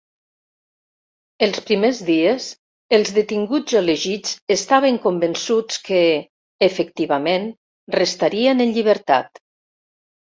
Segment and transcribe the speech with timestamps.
[1.47, 2.47] Els primers dies,
[2.97, 6.03] els detinguts elegits estaven convençuts que,
[6.69, 7.47] efectivament,
[7.99, 9.45] restarien en llibertat.